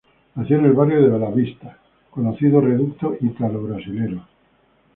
[0.33, 1.77] Nació en el barrio de Bela Vista,
[2.09, 4.23] conocido reducto ítalo-brasilero.